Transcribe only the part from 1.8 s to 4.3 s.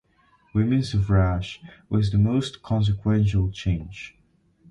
was the most consequential change.